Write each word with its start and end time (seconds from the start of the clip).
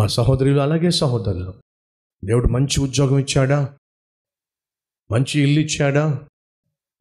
మా 0.00 0.06
సహోదరులు 0.06 0.60
అలాగే 0.60 0.90
సహోదరులు. 0.90 1.54
దేవుడు 2.24 2.48
మంచి 2.48 2.80
ఉద్యోగం 2.80 3.18
ఇచ్చాడా? 3.18 3.78
మంచి 5.10 5.40
ఇల్లు 5.40 5.60
ఇచ్చాడా? 5.60 6.26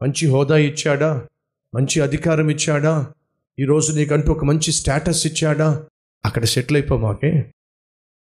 మంచి 0.02 0.28
హోదా 0.28 0.58
ఇచ్చాడా? 0.58 1.28
మంచి 1.76 2.02
అధికారం 2.02 2.50
ఇచ్చాడా? 2.50 3.14
ఈరోజు 3.60 3.94
నీకంటూ 3.94 4.32
ఒక 4.32 4.46
మంచి 4.46 4.72
స్టేటస్ 4.72 5.28
ఇచ్చాడా? 5.28 5.88
అక్కడ 6.26 6.44
సెటిల్ 6.44 6.78
అయిపోమాకే 6.78 7.54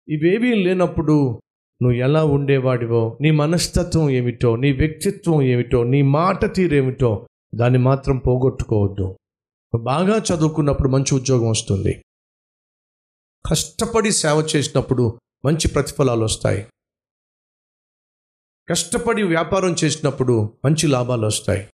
ఇవేవీ 0.10 0.54
లేనప్పుడు 0.54 1.42
నువ్వు 1.82 1.98
ఎలా 1.98 2.26
ఉండేవాడివో 2.26 3.18
నీ 3.22 3.32
మనస్తత్వం 3.32 4.10
ఏమిటో 4.10 4.56
నీ 4.56 4.72
వ్యక్తిత్వం 4.72 5.42
ఏమిటో 5.42 5.84
నీ 5.84 6.02
మాట 6.02 6.56
తీరేమిటో 6.56 7.28
దాన్ని 7.56 7.80
మాత్రం 7.80 8.18
పోగొట్టుకోవద్దు. 8.18 9.18
బాగా 9.84 10.18
చదువుకున్నప్పుడు 10.18 10.90
మంచి 10.90 11.16
ఉద్యోగం 11.16 11.50
వస్తుంది. 11.50 12.04
కష్టపడి 13.50 14.12
సేవ 14.12 14.48
చేసినప్పుడు 14.56 15.20
మంచి 15.46 15.68
ప్రతిఫలాలు 15.68 16.24
వస్తాయి. 16.24 16.68
కష్టపడి 18.70 19.24
వ్యాపారం 19.24 19.76
చేసినప్పుడు 19.84 20.58
మంచి 20.66 20.88
లాభాలు 20.88 21.28
వస్తాయి. 21.28 21.70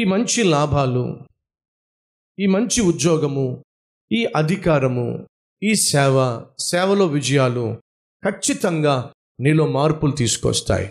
ఈ 0.00 0.04
మంచి 0.04 0.42
లాభాలు 0.42 1.20
ఈ 2.38 2.46
మంచి 2.46 2.80
ఉద్యోగము 2.80 3.64
ఈ 4.12 4.24
అధికారము 4.24 5.28
ఈ 5.62 5.74
సేవ 5.74 6.46
సేవలో 6.58 7.06
విజయాలు 7.06 7.82
ఖచ్చితంగా 8.24 9.12
నీలో 9.40 9.66
మార్పులు 9.66 10.12
తీసుకొస్తాయి. 10.12 10.86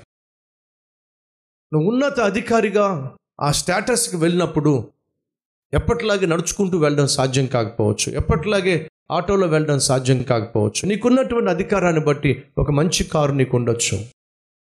నువ్వు 1.73 1.89
ఉన్నత 1.91 2.19
అధికారిగా 2.19 3.17
ఆ 3.41 3.51
స్టేటస్కి 3.51 4.15
వెళ్ళినప్పుడు 4.15 4.91
ఎప్పటిలాగే 5.75 6.25
నడుచుకుంటూ 6.25 6.77
వెళ్ళడం 6.77 7.07
సాధ్యం 7.07 7.45
కాకపోవచ్చు. 7.45 8.11
ఎప్పటిలాగే 8.11 8.89
ఆటోలో 9.11 9.47
వెళ్ళడం 9.47 9.79
సాధ్యం 9.79 10.23
కాకపోవచ్చు. 10.23 10.89
నీకున్నటువంటి 10.89 11.49
అధికారాన్ని 11.49 12.01
బట్టి 12.01 12.43
ఒక 12.57 12.71
మంచి 12.71 13.03
కారు 13.03 13.31
నీకు 13.31 13.57
ఉండొచ్చు 13.57 13.99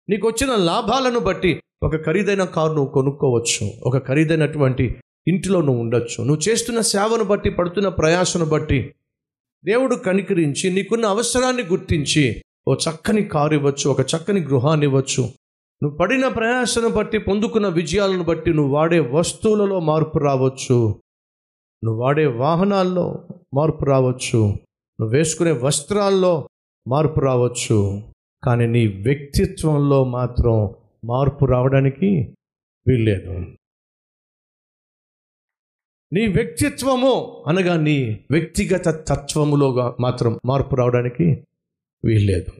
నీకు 0.09 0.29
వచ్చిన 0.29 0.57
లాభాలను 0.57 1.19
బట్టి 1.19 1.61
ఒక 1.83 1.97
ఖరీదైన 1.97 2.45
కారు 2.45 2.73
నువ్వు 2.73 2.93
కొనుక్కోవచ్చు. 2.93 3.71
ఒక 3.83 4.09
ఖరీదైనటువంటి 4.09 4.97
ఇంటిలో 5.29 5.61
నువ్వు 5.61 5.83
ఉండొచ్చు. 5.83 6.25
నువ్వు 6.25 6.49
చేస్తున్న 6.49 6.81
సేవను 6.81 7.25
బట్టి 7.25 7.51
పడుతున్న 7.51 7.89
ప్రయాసను 7.89 8.45
బట్టి 8.45 8.95
దేవుడు 9.65 9.97
కనికరించి 9.97 10.71
నీకున్న 10.71 11.07
అవసరాన్ని 11.07 11.63
గుర్తించి 11.63 12.43
ఓ 12.69 12.75
చక్కని 12.75 13.23
కారు 13.25 13.55
ఇవ్వచ్చు 13.55 13.91
ఒక 13.91 14.01
చక్కని 14.01 14.41
గృహాన్ని 14.41 14.87
ఇవ్వచ్చు. 14.87 15.29
నువ్వు 15.83 15.97
పడిన 15.99 16.29
ప్రయాసను 16.29 16.89
బట్టి 16.89 17.19
పొందుకున్న 17.19 17.69
విజయాలను 17.69 18.23
బట్టి 18.23 18.55
నువ్వు 18.55 18.75
వాడే 18.75 19.01
వస్తువులలో 19.01 19.81
మార్పు 19.81 20.19
రావచ్చు. 20.19 21.01
నువ్వు 21.85 22.03
వాడే 22.03 22.27
వాహనాల్లో 22.27 23.29
మార్పు 23.55 23.85
రావచ్చు. 23.85 24.39
నువ్వు 25.01 25.09
వేసుకునే 25.09 25.53
వస్త్రాల్లో 25.53 26.49
మార్పు 26.89 27.21
రావచ్చు. 27.21 28.03
కానీ 28.45 28.67
నీ 28.67 28.87
వ్యక్తిత్వంలో 28.87 30.05
మాత్రం 30.05 30.75
మార్పు 31.05 31.45
రావడానికి 31.45 32.35
వీల్లేదు. 32.89 33.31
నీ 36.13 36.27
వ్యక్తిత్వము 36.27 37.45
అనగా 37.49 37.77
నీ 37.77 38.27
వ్యక్తిగత 38.31 38.89
తత్వములోగా 38.89 39.97
మాత్రం 40.01 40.41
మార్పు 40.47 40.75
రావడానికి 40.75 41.45
వీల్లేదు. 42.05 42.51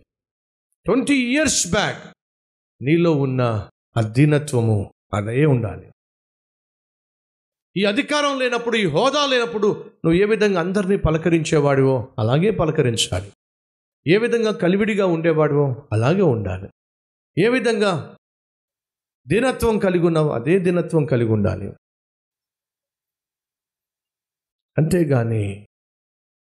ట్వంటీ 0.85 1.15
ఇయర్స్ 1.15 1.71
బ్యాక్ 1.71 2.05
నీలో 2.83 3.13
ఉన్న 3.13 3.69
అధీనత్వము 3.97 4.93
అదే 5.15 5.47
ఉండాలి. 5.47 5.94
ఈ 7.77 7.85
అధికారం 7.85 8.39
లేనప్పుడు 8.39 8.77
ఈ 8.77 8.85
హోదా 8.87 9.27
లేనప్పుడు 9.27 9.69
నువ్వు 10.05 10.13
ఏ 10.13 10.25
విధంగా 10.25 10.61
అందరినీ 10.61 10.97
పలకరించేవాడివో 10.97 12.15
అలాగే 12.19 12.51
పలకరించాలి. 12.51 13.33
ఏ 14.07 14.19
విధంగా 14.19 14.53
కలివిడిగా 14.53 15.07
ఉండేవాడివో 15.07 15.87
అలాగే 15.93 16.23
ఉండాలి. 16.23 16.69
ఏ 17.39 17.49
విధంగా 17.49 18.17
దీనత్వం 19.29 19.79
కలిగి 19.79 20.07
ఉన్నావో 20.07 20.31
అదే 20.33 20.59
దీనత్వం 20.59 21.05
కలిగి 21.05 21.33
ఉండాలి. 21.33 21.73
అంతేగాని 24.79 25.67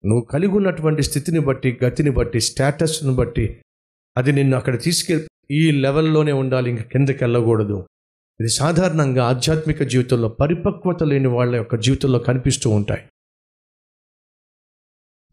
నువ్వు 0.04 0.24
కలిగి 0.24 0.52
ఉన్నటువంటి 0.52 1.02
స్థితిని 1.02 1.40
బట్టి 1.40 1.78
గతిని 1.84 2.10
బట్టి 2.10 2.40
స్టేటస్ను 2.40 3.14
బట్టి 3.14 3.62
అది 4.16 4.32
నిన్ను 4.32 4.56
అక్కడ 4.56 4.82
తీసుకెళ్ళి 4.82 5.28
ఈ 5.50 5.70
లెవెల్లోనే 5.70 6.32
ఉండాలి 6.32 6.70
ఇంక 6.70 6.80
కిందకి 6.80 7.24
వెళ్ళకూడదు 7.24 7.86
ఇది 8.40 8.50
సాధారణంగా 8.50 9.24
ఆధ్యాత్మిక 9.24 9.82
జీవితంలో 9.82 10.28
పరిపక్వత 10.28 11.02
లేని 11.02 11.28
వాళ్ళ 11.28 11.56
యొక్క 11.56 11.76
జీవితంలో 11.76 12.18
కనిపిస్తూ 12.18 12.70
ఉంటాయి. 12.70 13.08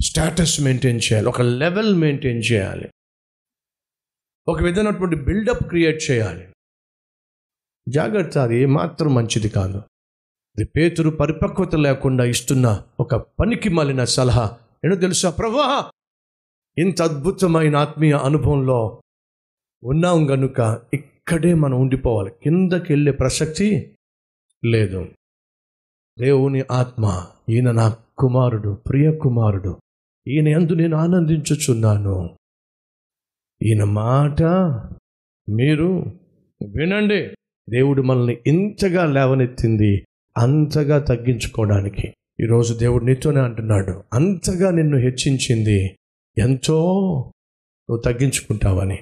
స్టేటస్ 0.03 0.61
మెయింటైన్ 0.61 0.97
చేయాలి. 0.97 1.27
ఒక 1.27 1.41
లెవెల్ 1.41 1.95
మెయింటైన్ 1.95 2.43
చేయాలి. 2.51 2.89
ఒక 4.47 4.63
విధమైనటువంటి 4.63 5.15
బిల్డప్ 5.15 5.63
క్రియేట్ 5.63 6.11
చేయాలి. 6.11 6.53
జాగ్రత్త 7.89 8.37
అది 8.37 8.57
ఏమాత్రం 8.57 9.13
మంచిది 9.13 9.49
కాదు. 9.49 9.77
ఇది 10.57 10.65
పేతురు 10.65 11.09
పరిపక్వత 11.09 11.75
లేకుండా 11.75 12.23
ఇస్తున్న 12.23 12.83
ఒక 12.99 13.15
పనికి 13.15 13.69
మాలిన 13.69 14.03
సలహా. 14.03 14.57
నేను 14.83 14.95
తెలుసా? 14.95 15.29
ప్రభా 15.29 15.91
ఇంత 16.77 17.01
అద్భుతమైన 17.01 17.75
ఆత్మీయ 17.75 18.13
అనుభవంలో 18.13 19.01
ఉన్నాం 19.83 20.29
గనుక 20.29 20.81
ఇక్కడే 21.21 21.53
మనం 21.53 21.81
ఉండిపోవాలి. 21.81 22.31
కిందకి 22.43 22.93
వెళ్ళే 22.93 23.11
ప్రసక్తి 23.11 23.97
లేదు. 24.65 25.07
దేవుని 26.19 26.63
ఆత్మ 26.71 27.25
ఈయన 27.49 27.71
నా 27.71 27.97
కుమారుడు 28.17 28.69
ప్రియ 28.89 29.17
కుమారుడు. 29.17 29.81
ఈయన 30.27 30.47
ఎందు 30.47 30.73
నేను 30.73 30.97
ఆనందించుచున్నాను. 30.97 32.37
ఈయన 33.63 33.83
మాట 33.83 34.43
మీరు 35.49 36.05
వినండి. 36.75 37.27
దేవుడు 37.69 38.01
మనల్ని 38.01 38.37
ఇంతగా 38.47 39.05
లేవనెత్తింది 39.05 40.05
అంతగా 40.37 40.99
తగ్గించుకోవడానికి. 40.99 42.07
ఈరోజు 42.43 42.73
దేవుడు 42.73 43.05
నీతోనే 43.05 43.41
అంటున్నాడు 43.41 44.03
అంతగా 44.13 44.71
నిన్ను 44.71 44.97
హెచ్చించింది 44.97 45.97
ఎంతో 46.37 46.83
నువ్వు 47.89 48.01
తగ్గించుకుంటావని. 48.01 48.99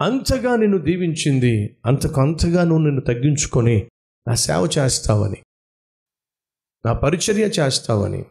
అంతగా 0.00 0.56
నిన్ను 0.56 0.78
దీవించింది 0.78 1.80
అంతకు 1.86 2.20
అంతగా 2.20 2.64
నువ్వు 2.64 2.84
నిన్ను 2.84 3.00
తగ్గించుకొని 3.00 3.90
నా 4.28 4.34
సేవ 4.34 4.68
చేస్తావని 4.78 5.42
నా 6.86 6.92
పరిచర్య 6.92 7.42
చేస్తావని. 7.42 8.24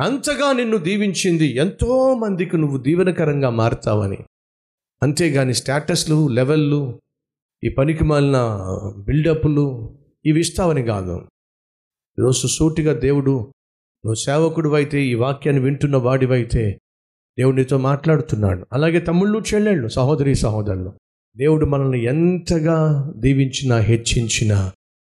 అంతగా 0.00 0.52
నిన్ను 0.52 0.76
దీవించింది 0.76 1.46
ఎంతో 1.46 2.14
మందికి 2.14 2.56
నువ్వు 2.56 2.78
దీవెనకరంగా 2.78 3.50
మారుతావని. 3.50 4.18
అంతేగాని 5.02 5.54
స్టేటస్లు 5.54 6.28
లెవెల్లు 6.28 7.00
ఈ 7.64 7.68
పనికి 7.68 8.04
మాలిన 8.04 8.38
బిల్డప్లు 8.98 9.98
ఇవి 10.24 10.40
ఇస్తావని 10.40 10.82
కాదు. 10.82 11.28
ఈరోజు 12.18 12.46
సూటిగా 12.46 12.92
దేవుడు 12.92 13.34
నువ్వు 14.04 14.14
సేవకుడు 14.14 14.70
అయితే 14.74 15.02
ఈ 15.02 15.14
వాక్యాన్ని 15.14 15.64
వింటున్న 15.64 15.96
వాడివైతే 15.96 16.78
దేవుడు 17.38 17.56
నీతో 17.56 17.78
మాట్లాడుతున్నాడు. 17.78 18.66
అలాగే 18.72 19.00
తమ్ముళ్ళు 19.00 19.42
చెల్లెళ్ళు 19.54 19.88
సహోదరి 19.88 20.34
సహోదరులు 20.34 20.92
దేవుడు 21.36 21.66
మనల్ని 21.66 22.04
ఎంతగా 22.04 23.12
దీవించినా 23.16 23.76
హెచ్చించినా 23.76 24.72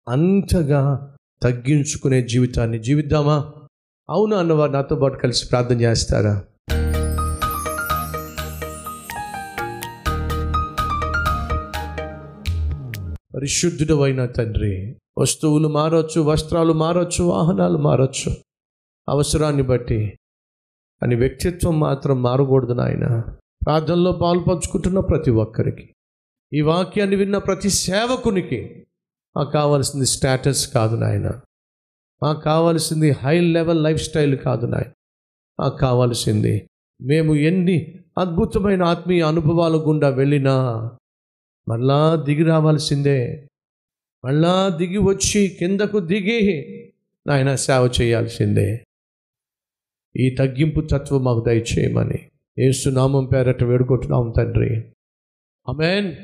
అంతగా 0.09 1.15
తగ్గించుకునే 1.43 2.21
జీవితాన్ని 2.21 2.79
జీవిద్దామా? 2.79 3.53
అవునా 4.09 4.37
అన్నవారు 4.37 4.71
నాతో 4.71 4.95
పాటు 4.95 5.17
కలిసి 5.17 5.47
ప్రార్థన 5.47 5.81
చేస్తారా? 5.81 6.43
పరిశుద్ధుడు 13.35 14.01
అయిన 14.01 14.25
తండ్రి 14.25 14.95
వస్తువులు 15.17 15.67
మారొచ్చు 15.67 16.21
వస్త్రాలు 16.21 16.73
మారొచ్చు 16.73 17.23
వాహనాలు 17.23 17.77
మారొచ్చు. 17.77 18.35
అవసరాన్ని 19.09 19.63
బట్టి 19.63 20.13
అని 21.03 21.15
వ్యక్తిత్వం 21.15 21.79
మాత్రం 21.79 22.21
మారకూడదు 22.21 22.73
నాయన. 22.73 23.21
ప్రార్థనలో 23.65 24.11
పాల్పంచుకుంటున్న 24.11 24.99
ప్రతి 24.99 25.31
ఒక్కరికి. 25.31 25.93
ఈ 26.53 26.61
వాక్యాన్ని 26.61 27.15
విన్న 27.15 27.37
ప్రతి 27.37 27.69
సేవకునికి 27.69 28.87
మాకు 29.37 29.51
కావాల్సింది 29.51 30.05
స్టేటస్ 30.05 30.73
కాదు 30.73 30.95
నాయన. 30.95 31.41
మాకు 32.23 32.41
కావాల్సింది 32.41 33.11
హై 33.11 33.39
లెవెల్ 33.39 33.83
లైఫ్ 33.83 34.01
స్టైల్ 34.01 34.37
కాదు 34.37 34.65
నాయన. 34.65 34.91
మాకు 35.59 35.77
కావాల్సింది 35.77 36.69
మేము 37.01 37.35
ఎన్ని 37.35 37.99
అద్భుతమైన 38.17 38.83
ఆత్మీయ 38.83 39.21
అనుభవాల 39.21 39.75
గుండా 39.75 40.09
వెళ్ళినా 40.09 40.91
మళ్ళా 41.67 42.15
దిగి 42.15 42.43
రావాల్సిందే. 42.43 43.47
మళ్ళా 44.25 44.69
దిగి 44.69 44.97
వచ్చి 44.97 45.55
కిందకు 45.59 45.99
దిగి 45.99 46.65
నాయన 47.27 47.55
సేవ 47.55 47.91
చేయాల్సిందే. 48.01 48.83
ఈ 50.17 50.29
తగ్గింపు 50.29 50.81
తత్వం 50.81 51.23
మాకు 51.23 51.43
దయచేయమని. 51.47 52.19
ఏసునామం 52.59 53.25
పేరట 53.25 53.63
వేడుకుంటున్నాం 53.63 54.33
తండ్రి. 54.37 54.75
అమెన్ 55.67 56.15